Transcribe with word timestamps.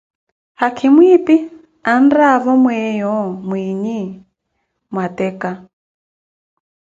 Haakhimo 0.59 1.01
phi 1.25 1.35
anraavo 1.93 2.51
myeeyo 2.63 3.13
mwiiyi 3.47 3.97
mwa 4.91 5.05
ttekka 5.09 5.51